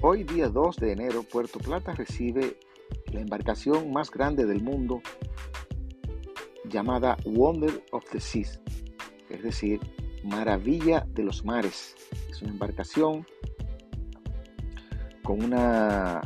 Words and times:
Hoy, 0.00 0.22
día 0.22 0.48
2 0.48 0.76
de 0.76 0.92
enero, 0.92 1.24
Puerto 1.24 1.58
Plata 1.58 1.92
recibe 1.92 2.56
la 3.12 3.20
embarcación 3.20 3.92
más 3.92 4.12
grande 4.12 4.46
del 4.46 4.62
mundo 4.62 5.02
llamada 6.66 7.16
Wonder 7.24 7.84
of 7.90 8.04
the 8.12 8.20
Seas, 8.20 8.60
es 9.28 9.42
decir, 9.42 9.80
Maravilla 10.22 11.04
de 11.14 11.24
los 11.24 11.44
Mares. 11.44 11.96
Es 12.30 12.40
una 12.42 12.52
embarcación 12.52 13.26
con 15.24 15.42
una 15.42 16.20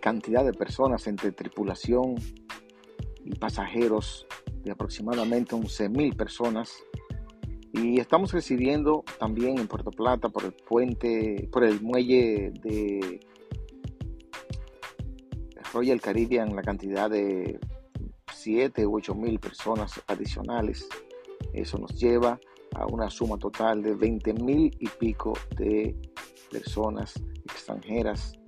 cantidad 0.00 0.42
de 0.46 0.54
personas 0.54 1.06
entre 1.06 1.32
tripulación 1.32 2.14
y 3.22 3.34
pasajeros 3.34 4.26
de 4.64 4.70
aproximadamente 4.70 5.54
11.000 5.54 6.16
personas. 6.16 6.72
Y 7.76 8.00
estamos 8.00 8.32
recibiendo 8.32 9.04
también 9.18 9.58
en 9.58 9.68
Puerto 9.68 9.90
Plata 9.90 10.30
por 10.30 10.44
el 10.44 10.52
puente, 10.52 11.46
por 11.52 11.62
el 11.62 11.80
muelle 11.82 12.50
de 12.62 13.20
Royal 15.74 16.00
Caribbean 16.00 16.56
la 16.56 16.62
cantidad 16.62 17.10
de 17.10 17.60
7 18.32 18.86
u 18.86 18.96
8 18.96 19.14
mil 19.14 19.38
personas 19.38 20.00
adicionales. 20.06 20.88
Eso 21.52 21.76
nos 21.76 22.00
lleva 22.00 22.40
a 22.74 22.86
una 22.86 23.10
suma 23.10 23.36
total 23.36 23.82
de 23.82 23.94
20 23.94 24.32
mil 24.34 24.74
y 24.78 24.88
pico 24.88 25.34
de 25.56 25.94
personas 26.50 27.14
extranjeras 27.44 28.38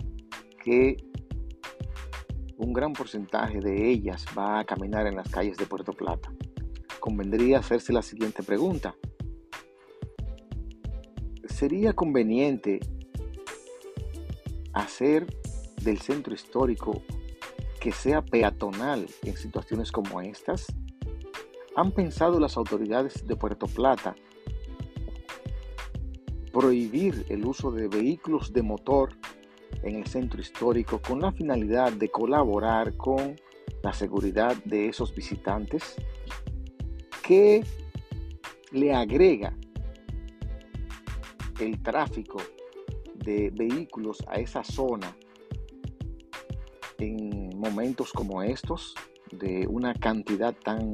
que 0.64 0.96
un 2.56 2.72
gran 2.72 2.94
porcentaje 2.94 3.60
de 3.60 3.90
ellas 3.90 4.24
va 4.36 4.60
a 4.60 4.64
caminar 4.64 5.06
en 5.06 5.16
las 5.16 5.28
calles 5.28 5.58
de 5.58 5.66
Puerto 5.66 5.92
Plata. 5.92 6.32
Convendría 6.98 7.58
hacerse 7.58 7.92
la 7.92 8.02
siguiente 8.02 8.42
pregunta. 8.42 8.94
¿Sería 11.58 11.92
conveniente 11.92 12.78
hacer 14.74 15.26
del 15.82 15.98
centro 15.98 16.32
histórico 16.32 17.02
que 17.80 17.90
sea 17.90 18.22
peatonal 18.22 19.08
en 19.24 19.36
situaciones 19.36 19.90
como 19.90 20.20
estas? 20.20 20.68
¿Han 21.74 21.90
pensado 21.90 22.38
las 22.38 22.56
autoridades 22.56 23.26
de 23.26 23.34
Puerto 23.34 23.66
Plata 23.66 24.14
prohibir 26.52 27.26
el 27.28 27.44
uso 27.44 27.72
de 27.72 27.88
vehículos 27.88 28.52
de 28.52 28.62
motor 28.62 29.14
en 29.82 29.96
el 29.96 30.06
centro 30.06 30.40
histórico 30.40 31.02
con 31.02 31.20
la 31.20 31.32
finalidad 31.32 31.90
de 31.90 32.08
colaborar 32.08 32.96
con 32.96 33.34
la 33.82 33.92
seguridad 33.92 34.54
de 34.64 34.86
esos 34.90 35.12
visitantes? 35.12 35.96
¿Qué 37.20 37.64
le 38.70 38.94
agrega 38.94 39.56
el 41.60 41.82
tráfico 41.82 42.38
de 43.14 43.50
vehículos 43.54 44.18
a 44.28 44.38
esa 44.38 44.64
zona 44.64 45.16
en 46.98 47.58
momentos 47.58 48.12
como 48.12 48.42
estos, 48.42 48.94
de 49.30 49.66
una 49.68 49.94
cantidad 49.94 50.54
tan 50.54 50.92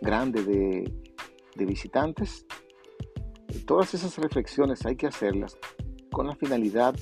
grande 0.00 0.44
de, 0.44 1.64
visitantes, 1.64 2.46
todas 3.66 3.94
esas 3.94 4.18
reflexiones 4.18 4.84
hay 4.84 4.94
que 4.94 5.06
hacerlas 5.06 5.58
con 6.12 6.26
la 6.26 6.36
finalidad 6.36 6.94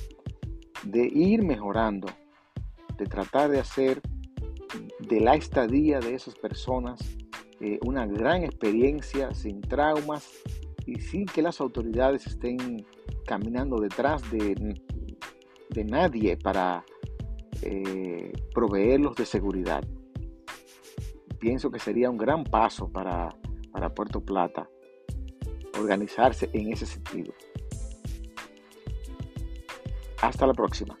de 0.83 1.05
ir 1.05 1.43
mejorando, 1.43 2.07
de 2.97 3.05
tratar 3.05 3.49
de 3.49 3.59
hacer 3.59 4.01
de 4.99 5.19
la 5.19 5.35
estadía 5.35 5.99
de 5.99 6.15
esas 6.15 6.35
personas 6.35 6.99
eh, 7.59 7.79
una 7.85 8.07
gran 8.07 8.43
experiencia 8.43 9.33
sin 9.33 9.61
traumas 9.61 10.31
y 10.85 10.99
sin 10.99 11.25
que 11.25 11.41
las 11.41 11.59
autoridades 11.61 12.27
estén 12.27 12.85
caminando 13.25 13.79
detrás 13.79 14.29
de, 14.31 14.79
de 15.69 15.83
nadie 15.83 16.37
para 16.37 16.85
eh, 17.61 18.31
proveerlos 18.53 19.15
de 19.15 19.25
seguridad. 19.25 19.83
Pienso 21.39 21.71
que 21.71 21.79
sería 21.79 22.09
un 22.09 22.17
gran 22.17 22.43
paso 22.43 22.89
para, 22.89 23.29
para 23.71 23.93
Puerto 23.93 24.21
Plata 24.21 24.69
organizarse 25.79 26.49
en 26.53 26.71
ese 26.71 26.85
sentido. 26.85 27.33
Hasta 30.21 30.47
la 30.47 30.53
próxima. 30.53 30.97